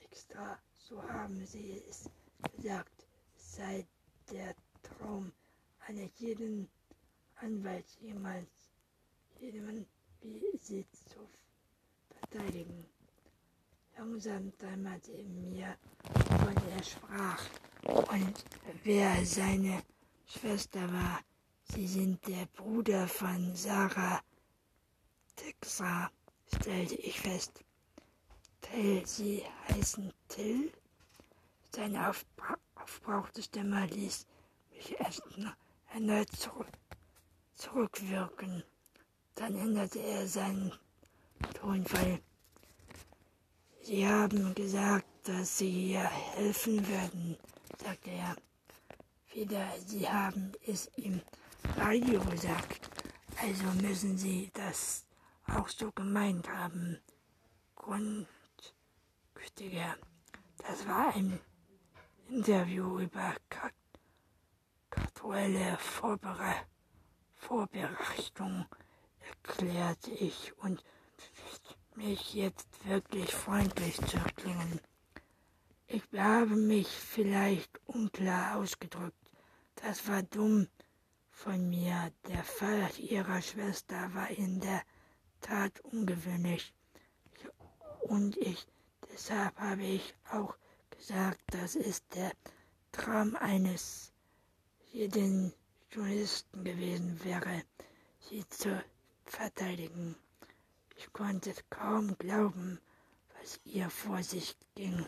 extra, 0.00 0.58
so 0.74 1.02
haben 1.02 1.44
Sie 1.46 1.82
es 1.88 2.10
gesagt, 2.54 3.06
sei 3.36 3.86
der 4.30 4.54
Traum 4.82 5.32
eines 5.86 6.10
jeden 6.18 6.68
Anwalts 7.36 7.96
jemals, 8.00 8.50
jedem 9.40 9.86
wie 10.20 10.58
sie 10.58 10.84
zu 10.90 11.28
verteidigen. 12.08 12.84
Langsam 13.98 14.52
dämmerte 14.58 15.10
mir, 15.24 15.76
wovon 16.14 16.54
er 16.70 16.84
sprach 16.84 17.42
und 17.82 18.44
wer 18.84 19.26
seine 19.26 19.82
Schwester 20.24 20.80
war. 20.92 21.18
Sie 21.64 21.88
sind 21.88 22.24
der 22.28 22.46
Bruder 22.46 23.08
von 23.08 23.56
Sarah 23.56 24.22
Texa, 25.34 26.12
stellte 26.54 26.94
ich 26.94 27.18
fest. 27.20 27.64
Till, 28.60 29.04
sie 29.04 29.42
heißen 29.68 30.12
Till? 30.28 30.72
Seine 31.74 32.08
aufbra 32.08 32.56
aufbrauchte 32.76 33.42
Stimme 33.42 33.84
ließ 33.86 34.28
mich 34.70 35.00
erst 35.00 35.22
erneut 35.92 36.30
zurück, 36.36 36.72
zurückwirken. 37.56 38.62
Dann 39.34 39.56
änderte 39.56 39.98
er 39.98 40.28
seinen 40.28 40.72
Tonfall. 41.54 42.20
Sie 43.88 44.06
haben 44.06 44.54
gesagt, 44.54 45.06
dass 45.26 45.56
Sie 45.56 45.92
ihr 45.92 46.04
helfen 46.04 46.86
würden, 46.86 47.38
sagte 47.82 48.10
er. 48.10 48.36
Wieder, 49.32 49.66
Sie 49.86 50.06
haben 50.06 50.52
es 50.66 50.90
im 50.96 51.22
Radio 51.78 52.20
gesagt. 52.20 52.90
Also 53.40 53.64
müssen 53.80 54.18
Sie 54.18 54.50
das 54.52 55.06
auch 55.46 55.70
so 55.70 55.90
gemeint 55.92 56.46
haben. 56.50 56.98
Grundgütiger. 57.76 58.26
Das 60.58 60.86
war 60.86 61.14
ein 61.14 61.40
Interview 62.28 62.98
über 62.98 63.36
aktuelle 64.90 65.78
Vorbere 65.78 66.56
Vorbereitung, 67.36 68.66
erklärte 69.46 70.10
ich 70.10 70.52
und 70.58 70.84
mich 71.98 72.32
jetzt 72.32 72.68
wirklich 72.86 73.34
freundlich 73.34 73.96
zu 73.96 74.18
klingen. 74.36 74.80
Ich 75.88 76.04
habe 76.16 76.54
mich 76.54 76.86
vielleicht 76.86 77.80
unklar 77.86 78.56
ausgedrückt. 78.56 79.18
Das 79.74 80.06
war 80.06 80.22
dumm 80.22 80.68
von 81.32 81.68
mir. 81.68 82.12
Der 82.28 82.44
Fall 82.44 82.88
ihrer 82.98 83.42
Schwester 83.42 84.14
war 84.14 84.30
in 84.30 84.60
der 84.60 84.82
Tat 85.40 85.80
ungewöhnlich. 85.80 86.72
Und 88.02 88.36
ich, 88.36 88.64
deshalb 89.12 89.58
habe 89.58 89.82
ich 89.82 90.14
auch 90.30 90.56
gesagt, 90.90 91.40
das 91.48 91.74
ist 91.74 92.04
der 92.14 92.30
Traum 92.92 93.34
eines 93.34 94.12
jeden 94.92 95.52
Journalisten 95.90 96.62
gewesen 96.62 97.24
wäre, 97.24 97.62
sie 98.20 98.48
zu 98.48 98.84
verteidigen. 99.24 100.14
Ich 100.98 101.12
konnte 101.12 101.54
kaum 101.70 102.18
glauben, 102.18 102.80
was 103.38 103.60
ihr 103.64 103.88
vor 103.88 104.20
sich 104.20 104.56
ging. 104.74 105.06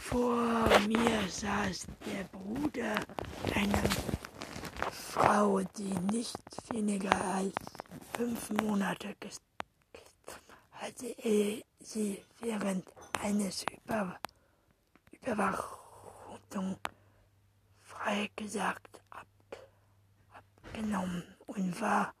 Vor 0.00 0.66
mir 0.88 1.28
saß 1.28 1.86
der 2.06 2.24
Bruder 2.32 2.94
einer 3.54 3.82
Frau, 4.90 5.60
die 5.76 5.94
nicht 6.10 6.38
weniger 6.72 7.14
als 7.34 7.52
fünf 8.14 8.50
Monate 8.62 9.14
hatte 10.72 11.14
er 11.18 11.62
sie 11.78 12.24
während 12.40 12.86
eines 13.20 13.66
Über 13.84 14.18
Überwachung 15.20 16.78
freigesagt 17.82 19.02
ab, 19.10 19.26
abgenommen 20.32 21.22
und 21.46 21.78
war 21.82 22.14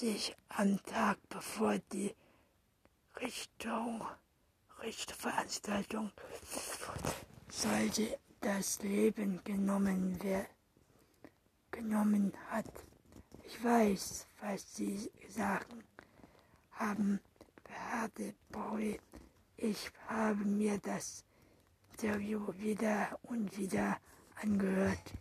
sich 0.00 0.34
am 0.48 0.82
Tag 0.84 1.18
bevor 1.28 1.78
die 1.92 2.14
Richtung, 3.20 4.02
Richterveranstaltung 4.82 6.10
sollte 7.50 8.18
das 8.40 8.80
Leben 8.82 9.44
genommen, 9.44 10.16
wer 10.22 10.46
genommen 11.70 12.32
hat. 12.48 12.72
Ich 13.44 13.62
weiß, 13.62 14.26
was 14.40 14.74
Sie 14.74 15.10
sagen 15.28 15.84
haben, 16.72 17.20
beharrte 17.62 18.32
Boy. 18.48 18.98
Ich 19.58 19.90
habe 20.08 20.46
mir 20.46 20.78
das 20.78 21.26
Interview 21.92 22.40
wieder 22.56 23.18
und 23.24 23.54
wieder 23.58 23.98
angehört. 24.36 25.12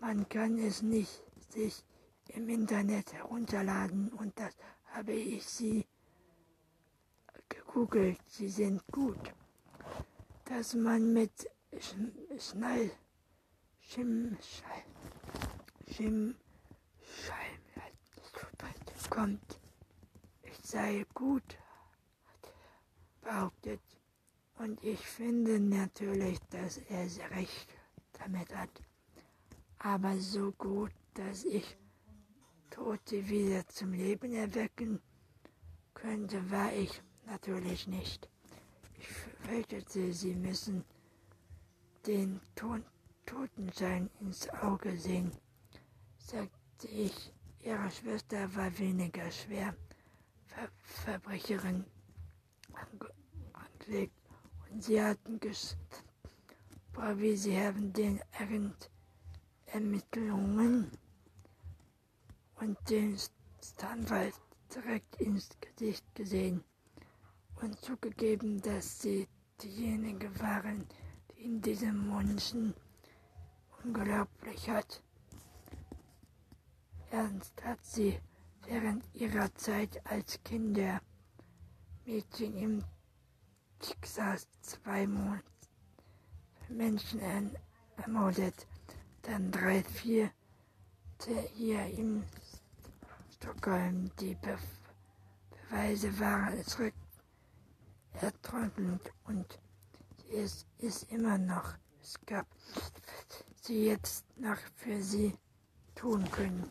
Man 0.00 0.28
kann 0.28 0.58
es 0.58 0.82
nicht 0.82 1.22
sich 1.50 1.84
im 2.28 2.48
Internet 2.48 3.12
herunterladen 3.12 4.10
und 4.10 4.38
das 4.38 4.56
habe 4.86 5.12
ich 5.12 5.44
sie 5.44 5.86
gegoogelt. 7.48 8.18
Sie 8.26 8.48
sind 8.48 8.82
gut. 8.90 9.34
Dass 10.44 10.74
man 10.74 11.12
mit 11.12 11.50
Schnell, 12.38 12.90
Schim, 13.80 14.36
Schim, 15.86 16.34
kommt. 19.18 19.60
Ich 20.42 20.58
sei 20.62 21.04
gut, 21.12 21.58
behauptet. 23.20 23.80
Und 24.58 24.82
ich 24.84 25.00
finde 25.00 25.58
natürlich, 25.58 26.38
dass 26.50 26.78
er 26.78 27.06
recht 27.32 27.68
damit 28.12 28.54
hat. 28.54 28.70
Aber 29.80 30.16
so 30.18 30.52
gut, 30.52 30.92
dass 31.14 31.44
ich 31.44 31.76
Tote 32.70 33.28
wieder 33.28 33.66
zum 33.68 33.92
Leben 33.92 34.32
erwecken 34.32 35.00
könnte, 35.94 36.50
war 36.50 36.72
ich 36.72 37.02
natürlich 37.26 37.86
nicht. 37.86 38.28
Ich 38.98 39.08
fürchtete, 39.08 40.12
sie 40.12 40.34
müssen 40.34 40.84
den 42.06 42.40
Ton 42.54 42.84
Totenschein 43.26 44.08
ins 44.20 44.48
Auge 44.50 44.96
sehen, 44.96 45.30
sagte 46.18 46.88
ich. 46.88 47.32
Ihre 47.60 47.90
Schwester 47.90 48.54
war 48.54 48.78
weniger 48.78 49.30
schwer 49.30 49.74
Ver 50.46 50.68
Verbrecherin 51.04 51.84
angelegt 52.72 54.14
und 54.70 54.82
sie 54.82 55.02
hatten 55.02 55.38
gesagt, 55.40 56.04
wie 57.16 57.36
sie 57.36 57.58
haben 57.60 57.92
den 57.92 58.20
Ermittlungen 59.66 60.90
und 62.60 62.76
den 62.90 63.18
Staanwald 63.62 64.34
direkt 64.74 65.16
ins 65.16 65.48
Gesicht 65.60 66.04
gesehen 66.14 66.62
und 67.60 67.80
zugegeben, 67.80 68.60
dass 68.62 69.00
sie 69.00 69.26
diejenigen 69.62 70.38
waren, 70.40 70.86
die 71.30 71.44
in 71.44 71.60
diesem 71.60 72.08
Menschen 72.08 72.74
unglaublich 73.84 74.68
hat. 74.68 75.02
Ernst 77.10 77.64
hat 77.64 77.84
sie 77.84 78.18
während 78.66 79.04
ihrer 79.14 79.52
Zeit 79.54 80.00
als 80.06 80.42
Kinder 80.44 81.00
Mädchen 82.04 82.54
im 82.56 82.84
Texas 83.78 84.46
zwei 84.60 85.06
Monate 85.06 85.44
Menschen 86.68 87.20
ermordet, 87.96 88.66
dann 89.22 89.50
drei, 89.50 89.82
vier 89.82 90.30
hier 91.54 91.84
in 91.86 92.22
Stockholm. 93.40 94.10
Die 94.20 94.34
Be 94.34 94.58
Beweise 95.70 96.18
waren 96.18 96.64
zurück 96.64 96.94
erdrückend 98.14 99.12
und 99.24 99.60
es 100.32 100.66
ist 100.78 101.12
immer 101.12 101.38
noch. 101.38 101.74
Es 102.02 102.14
gab 102.26 102.46
sie 103.62 103.86
jetzt 103.86 104.24
noch 104.38 104.58
für 104.76 105.00
sie 105.02 105.36
tun 105.94 106.28
können. 106.30 106.70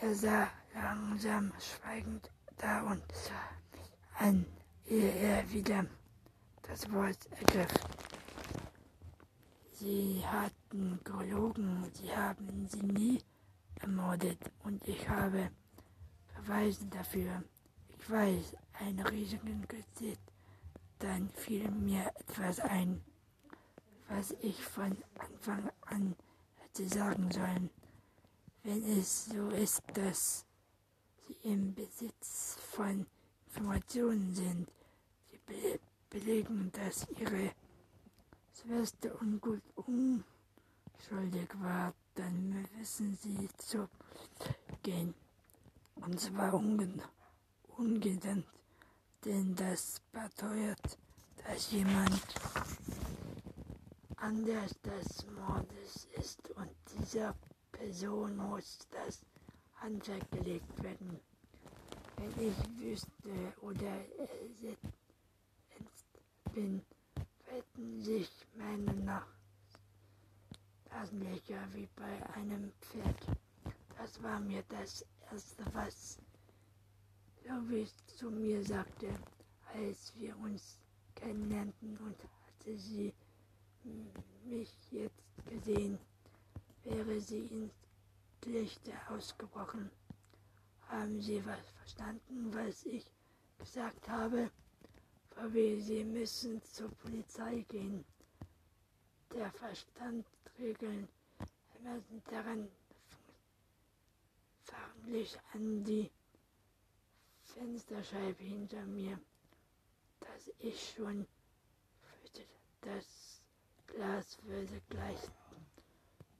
Er 0.00 0.14
sah 0.14 0.48
langsam 0.74 1.52
schweigend 1.58 2.30
da 2.58 2.82
und 2.82 3.02
sah 3.12 4.24
an, 4.24 4.44
ehe 4.86 5.12
er 5.12 5.50
wieder 5.50 5.86
das 6.62 6.92
Wort 6.92 7.26
ergriff. 7.40 7.72
Sie 9.72 10.22
hatten 10.26 11.00
gelogen, 11.04 11.90
sie 11.94 12.14
haben 12.14 12.66
sie 12.68 12.82
nie 12.82 13.22
ermordet 13.80 14.38
und 14.64 14.86
ich 14.86 15.08
habe 15.08 15.50
Beweise 16.36 16.86
dafür. 16.86 17.42
Ich 17.98 18.10
weiß, 18.10 18.56
ein 18.80 19.00
riesigen 19.00 19.66
Gesicht. 19.68 20.20
Dann 20.98 21.28
fiel 21.30 21.70
mir 21.70 22.06
etwas 22.16 22.60
ein, 22.60 23.02
was 24.08 24.34
ich 24.42 24.62
von 24.62 24.96
Anfang 25.18 25.70
an 25.82 26.16
hätte 26.54 26.88
sagen 26.88 27.30
sollen. 27.30 27.70
Wenn 28.64 28.82
es 28.98 29.26
so 29.26 29.48
ist, 29.50 29.82
dass 29.94 30.44
sie 31.26 31.36
im 31.42 31.74
Besitz 31.74 32.56
von 32.72 33.06
Informationen 33.46 34.34
sind, 34.34 34.68
die 35.32 35.38
be 35.46 35.80
belegen, 36.10 36.72
dass 36.72 37.06
ihre 37.18 37.52
Schwester 38.54 39.20
ungut 39.20 39.62
unschuldig 39.76 41.48
war, 41.60 41.92
dann 42.18 42.66
müssen 42.76 43.16
sie 43.16 43.48
zu 43.58 43.88
gehen. 44.82 45.14
Und 45.94 46.18
zwar 46.20 46.52
ungedämmt, 47.76 48.46
denn 49.24 49.54
das 49.54 50.00
beteuert, 50.12 50.98
dass 51.44 51.70
jemand 51.70 52.22
anders 54.16 54.72
des 54.80 55.26
Mordes 55.30 56.08
ist 56.16 56.50
und 56.50 56.70
dieser 56.98 57.34
Person 57.70 58.36
muss 58.36 58.78
das 58.90 59.24
Handwerk 59.76 60.28
gelegt 60.32 60.82
werden. 60.82 61.20
Wenn 62.16 62.48
ich 62.48 62.80
wüsste 62.80 63.54
oder 63.60 64.04
ersetzt 64.18 64.88
bin, 66.52 66.82
hätten 67.44 68.02
sich 68.02 68.30
meine 68.56 68.92
Nasenlöcher 70.98 71.68
wie 71.74 71.88
bei 71.94 72.26
einem 72.34 72.72
Pferd. 72.80 73.26
Das 73.96 74.20
war 74.20 74.40
mir 74.40 74.64
das 74.68 75.06
Erste, 75.30 75.64
was 75.72 76.18
Lovis 77.44 77.94
zu 78.16 78.28
mir 78.32 78.64
sagte, 78.64 79.08
als 79.74 80.12
wir 80.16 80.36
uns 80.38 80.80
kennenlernten 81.14 81.96
und 81.98 82.16
hatte 82.24 82.76
sie 82.76 83.14
mich 84.44 84.72
jetzt 84.90 85.46
gesehen, 85.46 86.00
wäre 86.82 87.20
sie 87.20 87.46
ins 87.46 87.72
Lichte 88.44 88.92
ausgebrochen. 89.08 89.90
Haben 90.88 91.20
Sie 91.20 91.44
was 91.46 91.68
verstanden, 91.76 92.52
was 92.52 92.84
ich 92.86 93.08
gesagt 93.58 94.08
habe? 94.08 94.50
VW, 95.30 95.78
Sie 95.80 96.02
müssen 96.02 96.60
zur 96.64 96.90
Polizei 96.90 97.64
gehen. 97.68 98.04
Der 99.32 99.52
Verstandregeln 100.48 101.08
Emerson 101.78 102.22
daran 102.30 102.68
förmlich 104.62 105.38
an 105.52 105.84
die 105.84 106.10
Fensterscheibe 107.44 108.42
hinter 108.42 108.84
mir, 108.86 109.18
dass 110.20 110.50
ich 110.58 110.94
schon 110.94 111.26
fürchtete, 112.00 112.48
das 112.80 113.42
Glas 113.86 114.38
würde 114.44 114.80
gleich 114.88 115.20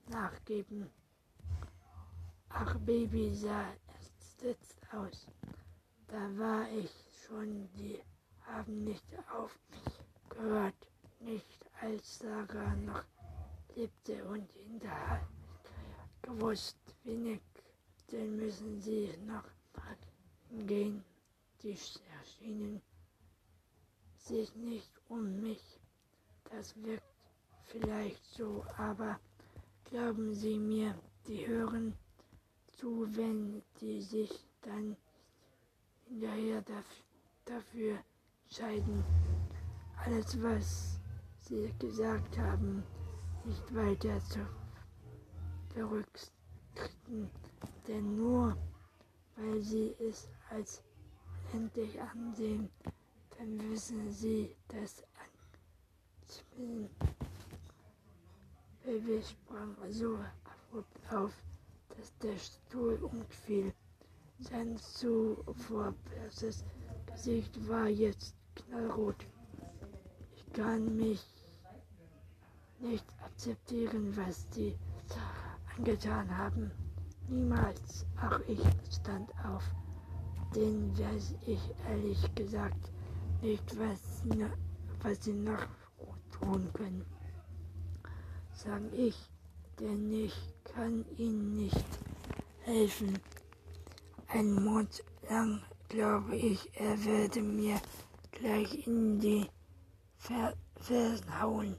nachgeben. 0.09 0.91
Ach, 2.51 2.79
Baby 2.81 3.35
sah 3.35 3.75
erst 4.43 4.93
aus. 4.93 5.27
Da 6.09 6.39
war 6.39 6.71
ich 6.71 6.91
schon, 7.27 7.69
die 7.75 8.01
haben 8.47 8.85
nicht 8.85 9.05
aufgehört, 9.31 10.75
nicht 11.21 11.65
als 11.81 12.19
Sarah 12.19 12.75
noch 12.77 13.05
lebte 13.79 14.25
und 14.25 14.51
hinterher 14.53 15.27
gewusst, 16.23 16.77
wenig, 17.05 17.41
denn 18.11 18.37
müssen 18.37 18.81
sie 18.81 19.17
noch 19.25 19.45
gehen. 20.67 21.05
Die 21.63 21.79
erschienen 22.19 22.83
sich 24.17 24.55
nicht 24.57 24.91
um 25.09 25.41
mich. 25.41 25.81
Das 26.51 26.75
wirkt 26.83 27.15
vielleicht 27.67 28.25
so, 28.25 28.65
aber 28.77 29.21
glauben 29.85 30.35
Sie 30.35 30.59
mir, 30.59 30.99
die 31.27 31.47
hören 31.47 31.95
zu, 32.79 33.07
wenn 33.17 33.63
die 33.81 34.01
sich 34.01 34.31
dann 34.63 34.97
hinterher 36.07 36.65
dafür 37.45 37.99
entscheiden, 38.45 39.05
alles, 39.97 40.43
was 40.43 41.01
sie 41.41 41.73
gesagt 41.79 42.39
haben, 42.39 42.83
nicht 43.49 43.75
weiter 43.75 44.21
zu 44.25 44.41
berücksichtigen, 45.75 47.31
denn 47.87 48.17
nur 48.17 48.55
weil 49.37 49.63
sie 49.63 49.95
es 49.99 50.29
als 50.51 50.83
endlich 51.55 51.99
ansehen, 51.99 52.69
dann 53.39 53.71
wissen 53.71 54.11
sie, 54.11 54.55
dass 54.69 55.03
ein 56.59 56.91
Baby 58.85 59.23
sprang 59.23 59.75
so 59.89 60.19
abrupt 60.45 61.13
auf, 61.13 61.33
dass 61.97 62.19
der 62.19 62.37
Stuhl 62.37 62.99
umfiel. 63.03 63.73
Sein 64.41 64.77
zuvor 64.77 65.95
blasses 66.05 66.65
Gesicht 67.07 67.67
war 67.67 67.89
jetzt 67.89 68.35
knallrot. 68.57 69.27
Ich 70.37 70.53
kann 70.53 70.97
mich 70.97 71.38
nicht 72.81 73.05
akzeptieren, 73.25 74.17
was 74.17 74.49
die 74.51 74.77
angetan 75.77 76.37
haben. 76.37 76.71
Niemals. 77.29 78.07
Ach, 78.17 78.41
ich 78.47 78.61
stand 78.91 79.31
auf. 79.45 79.63
Den 80.55 80.97
weiß 80.99 81.35
ich 81.47 81.61
ehrlich 81.89 82.35
gesagt 82.35 82.91
nicht, 83.43 83.79
was 83.79 84.23
sie, 84.23 84.47
was 85.03 85.25
sie 85.25 85.35
noch 85.35 85.67
tun 86.41 86.69
können. 86.73 87.05
Sag 88.53 88.83
ich, 88.93 89.17
denn 89.79 90.11
ich 90.11 90.35
kann 90.65 91.05
ihnen 91.17 91.57
nicht 91.57 91.85
helfen. 92.63 93.19
Ein 94.29 94.53
Monat 94.53 95.05
lang 95.29 95.63
glaube 95.89 96.37
ich, 96.37 96.71
er 96.75 97.05
werde 97.05 97.43
mir 97.43 97.81
gleich 98.33 98.87
in 98.87 99.21
die 99.21 99.49
Fersen 100.17 101.41
hauen. 101.41 101.77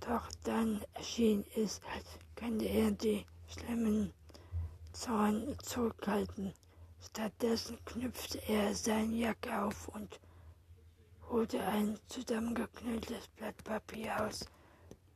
Doch 0.00 0.28
dann 0.44 0.82
erschien 0.94 1.44
es, 1.56 1.80
als 1.94 2.06
könnte 2.34 2.64
er 2.64 2.90
die 2.90 3.26
schlimmen 3.48 4.12
Zorn 4.92 5.56
zurückhalten. 5.62 6.54
Stattdessen 7.00 7.78
knüpfte 7.84 8.38
er 8.48 8.74
seine 8.74 9.14
Jacke 9.14 9.62
auf 9.62 9.88
und 9.88 10.20
holte 11.28 11.62
ein 11.62 11.98
zusammengeknülltes 12.08 13.28
Blatt 13.36 13.62
Papier 13.62 14.26
aus 14.26 14.46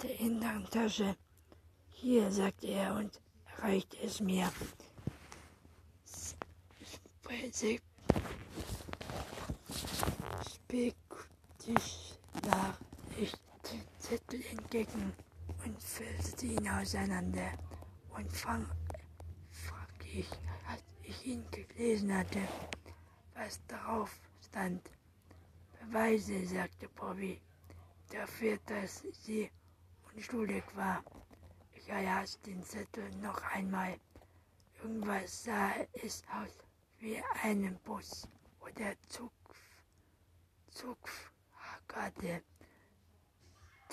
der 0.03 0.11
hinteren 0.11 0.65
Tasche. 0.71 1.17
Hier, 1.91 2.31
sagte 2.31 2.67
er 2.69 2.95
und 2.95 3.21
reichte 3.59 3.97
es 4.03 4.21
mir. 4.21 4.51
Spektisch 10.67 12.15
nach 12.43 12.79
ich 13.19 13.33
Zettel 14.15 14.45
entgegen 14.53 15.13
und 15.65 15.83
füllte 15.83 16.47
ihn 16.47 16.69
auseinander 16.69 17.51
und 18.17 18.31
fang, 18.31 18.65
fragte 19.51 20.07
ich, 20.07 20.31
als 20.69 20.85
ich 21.03 21.27
ihn 21.27 21.45
gelesen 21.51 22.17
hatte, 22.17 22.39
was 23.35 23.61
darauf 23.67 24.17
stand. 24.41 24.89
Beweise, 25.81 26.47
sagte 26.47 26.89
Bobby, 26.91 27.41
dafür, 28.13 28.57
dass 28.67 29.03
sie 29.25 29.51
unschuldig 30.15 30.63
war. 30.77 31.03
Ich 31.73 31.89
erlas 31.89 32.41
den 32.43 32.63
Zettel 32.63 33.11
noch 33.17 33.43
einmal. 33.53 33.99
Irgendwas 34.81 35.43
sah 35.43 35.73
es 35.93 36.23
aus 36.41 36.57
wie 37.01 37.21
ein 37.43 37.77
Bus 37.83 38.29
oder 38.61 38.95
Zug, 39.09 39.33
Zugfahrkarte. 40.71 42.45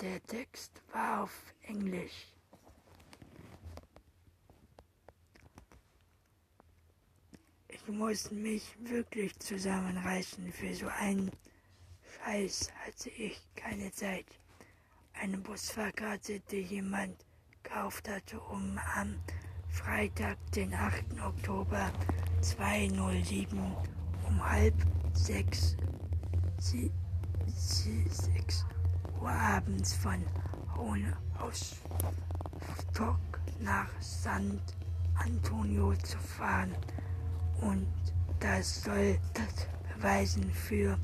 Der 0.02 0.20
Text 0.26 0.82
war 0.92 1.22
auf 1.22 1.54
Englisch. 1.62 2.26
Ich 7.68 7.86
muss 7.86 8.32
mich 8.32 8.64
wirklich 8.80 9.38
zusammenreißen 9.38 10.52
für 10.52 10.74
so 10.74 10.88
einen 10.88 11.30
Scheiß 12.18 12.72
hatte 12.84 13.10
ich 13.10 13.40
keine 13.54 13.92
Zeit. 13.92 14.26
Eine 15.12 15.38
Busfahrkarte, 15.38 16.40
die 16.50 16.62
jemand 16.62 17.24
gekauft 17.62 18.08
hatte, 18.08 18.40
um 18.40 18.76
am 18.96 19.22
Freitag, 19.68 20.36
den 20.50 20.74
8. 20.74 21.04
Oktober 21.24 21.92
207 22.40 23.56
um 24.26 24.50
halb 24.50 24.74
sechs, 25.12 25.76
sie, 26.58 26.90
sie, 27.46 28.04
sechs 28.08 28.66
Uhr 29.22 29.30
abends 29.30 29.94
von 29.94 30.24
Hohenhausstock 30.76 31.80
nach 33.60 33.88
San 34.00 34.60
Antonio 35.14 35.94
zu 35.94 36.18
fahren. 36.18 36.74
Und 37.60 37.86
das 38.40 38.82
soll 38.82 39.16
das 39.34 39.68
Beweisen 39.94 40.50
für 40.50 40.98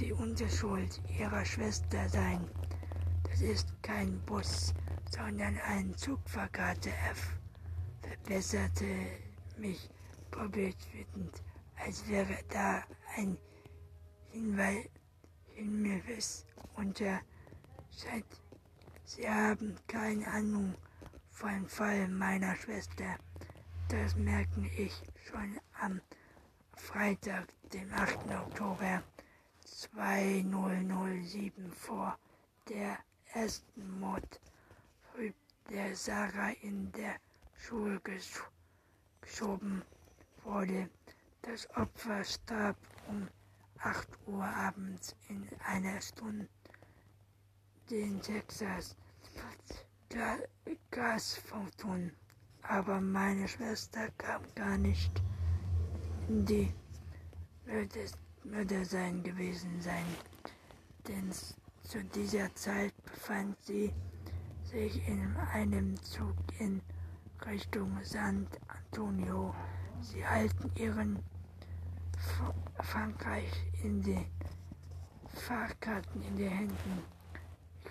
die 0.00 0.12
Unterschuld 0.12 1.00
ihrer 1.16 1.44
Schwester 1.44 2.08
sein. 2.08 2.44
Das 3.30 3.40
ist 3.40 3.80
kein 3.80 4.18
Bus, 4.22 4.74
sondern 5.16 5.56
ein 5.68 5.94
Zugfahrkarte 5.94 6.90
F, 7.12 7.38
verbesserte 8.02 8.86
mich 9.56 9.88
Bobby 10.32 10.74
wütend, 10.92 11.44
als 11.76 12.08
wäre 12.08 12.38
da 12.48 12.82
ein 13.16 13.38
Hinweis, 14.32 14.88
Hinweis 15.54 16.44
unter 16.74 17.20
Scheint. 17.98 18.26
Sie 19.04 19.26
haben 19.26 19.74
keine 19.86 20.26
Ahnung 20.26 20.74
vom 21.30 21.66
Fall 21.66 22.08
meiner 22.08 22.54
Schwester. 22.54 23.16
Das 23.88 24.14
merke 24.16 24.68
ich 24.76 24.92
schon 25.24 25.58
am 25.80 26.02
Freitag, 26.74 27.46
dem 27.72 27.90
8. 27.94 28.30
Oktober 28.32 29.02
2007 29.64 31.72
vor 31.72 32.18
der 32.68 32.98
ersten 33.32 33.98
Mord, 33.98 34.42
der 35.70 35.96
Sarah 35.96 36.50
in 36.60 36.92
der 36.92 37.16
Schule 37.54 37.98
gesch 38.00 38.42
geschoben 39.22 39.82
wurde. 40.44 40.90
Das 41.40 41.66
Opfer 41.70 42.22
starb 42.24 42.76
um 43.08 43.26
8 43.78 44.06
Uhr 44.26 44.44
abends 44.44 45.16
in 45.28 45.48
einer 45.64 45.98
Stunde 46.02 46.46
in 47.92 48.20
Texas. 48.20 48.94
Gasfonton. 50.90 52.10
Aber 52.62 53.00
meine 53.00 53.46
Schwester 53.46 54.08
kam 54.18 54.42
gar 54.54 54.78
nicht 54.78 55.22
die 56.28 56.72
würde, 57.64 58.06
würde 58.44 58.84
sein 58.84 59.22
gewesen 59.22 59.80
sein, 59.80 60.06
denn 61.06 61.30
zu 61.82 62.02
dieser 62.14 62.52
Zeit 62.54 62.92
befand 63.04 63.56
sie 63.62 63.92
sich 64.64 65.06
in 65.06 65.36
einem 65.52 66.02
Zug 66.02 66.34
in 66.58 66.80
Richtung 67.46 67.96
San 68.02 68.46
Antonio. 68.66 69.54
Sie 70.00 70.26
halten 70.26 70.70
ihren 70.76 71.18
Frankreich 72.80 73.52
in 73.82 74.02
den 74.02 74.26
Fahrkarten 75.34 76.22
in 76.22 76.36
den 76.36 76.50
Händen. 76.50 77.15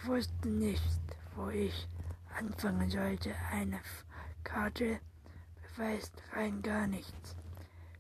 Wusste 0.06 0.50
nicht, 0.50 1.00
wo 1.36 1.50
ich 1.50 1.88
anfangen 2.38 2.90
sollte. 2.92 3.34
Eine 3.52 3.82
Karte 4.44 5.00
beweist 5.62 6.14
rein 6.34 6.62
gar 6.62 6.86
nichts. 6.86 7.36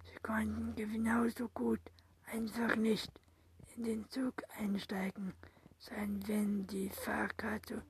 Sie 0.03 0.19
konnten 0.21 0.75
genauso 0.75 1.49
gut 1.49 1.79
einfach 2.31 2.75
nicht 2.75 3.11
in 3.75 3.83
den 3.85 4.09
Zug 4.09 4.43
einsteigen, 4.59 5.33
sein, 5.79 6.19
wenn 6.27 6.67
die 6.67 6.89
Fahrkarte 6.89 7.81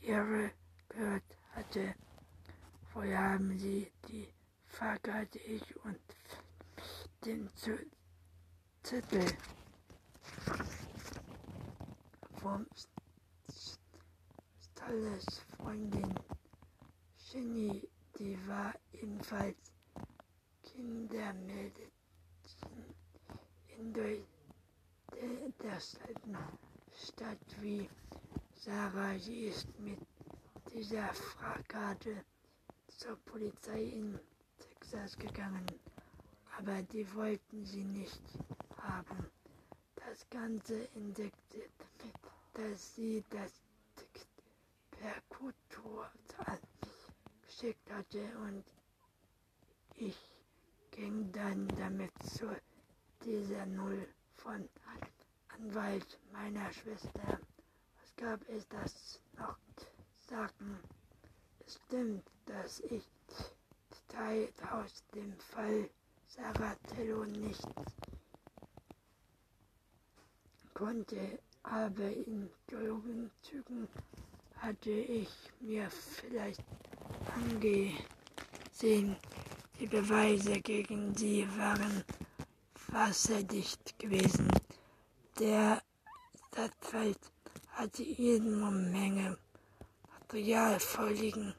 ihre 0.00 0.50
gehört 0.88 1.22
hatte. 1.52 1.94
Vorher 2.92 3.32
haben 3.34 3.56
sie 3.58 3.92
die 4.08 4.28
Fahrkarte 4.66 5.38
ich 5.38 5.76
und 5.84 6.00
den 7.24 7.48
Zettel 8.82 9.26
vom 12.40 12.66
Stalles 14.90 15.40
Freundin 15.56 16.12
Jenny, 17.16 17.80
die 18.18 18.36
war 18.48 18.74
ebenfalls 18.92 19.54
Kindermädchen 20.64 21.92
in 23.78 23.92
derselben 25.62 26.36
Stadt 27.06 27.38
wie 27.60 27.88
Sarah. 28.56 29.16
Sie 29.16 29.44
ist 29.44 29.68
mit 29.78 30.00
dieser 30.74 31.14
Fahrkarte 31.14 32.24
zur 32.88 33.14
Polizei 33.26 33.82
in 33.94 34.18
Texas 34.58 35.16
gegangen, 35.16 35.66
aber 36.58 36.82
die 36.82 37.06
wollten 37.14 37.64
sie 37.64 37.84
nicht 37.84 38.22
haben. 38.78 39.30
Das 39.94 40.28
Ganze 40.30 40.88
entdeckte, 40.96 41.62
dass 42.54 42.96
sie 42.96 43.22
das 43.30 43.52
per 45.00 45.22
Kultur 45.30 46.10
an 46.44 46.58
mich 46.82 46.92
geschickt 47.46 47.90
hatte 47.90 48.22
und 48.46 48.64
ich 49.94 50.18
ging 50.90 51.32
dann 51.32 51.66
damit 51.68 52.12
zu 52.22 52.54
dieser 53.24 53.64
Null 53.64 54.06
von 54.34 54.68
Anwalt 55.48 56.18
meiner 56.32 56.70
Schwester. 56.72 57.40
Was 57.96 58.16
gab 58.16 58.46
es 58.50 58.68
das 58.68 59.20
noch 59.38 59.56
sagen? 60.28 60.78
Es 61.66 61.80
stimmt, 61.86 62.24
dass 62.44 62.80
ich 62.80 63.08
Details 63.90 64.52
aus 64.70 65.02
dem 65.14 65.34
Fall 65.38 65.88
Saratello 66.26 67.24
nicht 67.24 67.66
konnte, 70.74 71.38
aber 71.62 72.10
in 72.10 72.50
Zügen 73.42 73.88
hatte 74.60 74.90
ich 74.90 75.28
mir 75.60 75.88
vielleicht 75.90 76.62
angesehen, 77.34 79.16
die 79.78 79.86
Beweise 79.86 80.60
gegen 80.60 81.14
sie 81.16 81.48
waren 81.56 82.04
wasserdicht 82.88 83.98
gewesen. 83.98 84.48
Der 85.38 85.82
Stadtwald 86.48 87.18
hatte 87.70 88.02
jede 88.02 88.44
Menge 88.44 89.38
Material 90.12 90.78
vorliegen. 90.78 91.54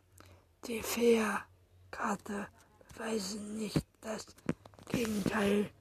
Die 0.68 0.84
Fährkarte 0.84 2.48
beweisen 2.88 3.58
nicht 3.58 3.84
das 4.02 4.28
Gegenteil. 4.90 5.72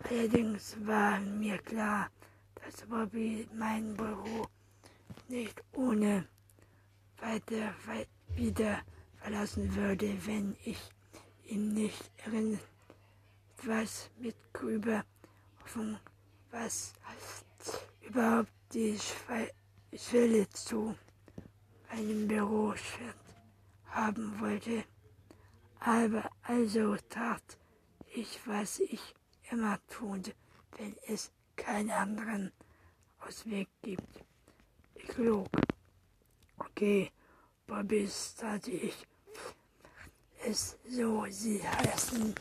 Allerdings 0.00 0.76
war 0.86 1.18
mir 1.20 1.58
klar, 1.58 2.10
dass 2.54 2.86
Bobby 2.86 3.48
mein 3.54 3.96
Büro 3.96 4.46
nicht 5.28 5.62
ohne 5.72 6.28
weiter 7.20 7.74
wieder 8.34 8.82
verlassen 9.16 9.74
würde, 9.74 10.14
wenn 10.26 10.56
ich 10.64 10.78
ihm 11.44 11.72
nicht 11.74 12.10
irgendwas 12.24 14.10
mit 14.18 14.36
Grüber 14.52 15.04
Hoffnung, 15.62 15.98
was 16.50 16.92
überhaupt 18.00 18.52
die 18.72 18.98
Schwelle 19.96 20.48
zu 20.50 20.94
einem 21.88 22.28
Büro 22.28 22.74
haben 23.86 24.40
wollte. 24.40 24.84
Aber 25.80 26.30
also 26.42 26.96
tat 27.08 27.58
ich, 28.14 28.40
was 28.46 28.80
ich 28.80 29.14
immer 29.50 29.78
tue, 29.88 30.22
wenn 30.76 30.96
es 31.06 31.30
keinen 31.56 31.90
anderen 31.90 32.52
Ausweg 33.20 33.68
gibt. 33.82 34.24
Ich 34.94 35.16
log. 35.16 35.48
Okay, 36.70 37.10
Bobby, 37.66 38.06
ich. 38.70 38.94
Es 40.44 40.76
so, 40.88 41.26
sie 41.28 41.60
heißen 41.62 42.34